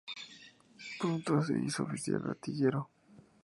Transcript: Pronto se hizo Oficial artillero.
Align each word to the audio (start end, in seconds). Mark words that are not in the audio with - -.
Pronto 0.99 1.43
se 1.43 1.59
hizo 1.63 1.83
Oficial 1.83 2.23
artillero. 2.27 2.89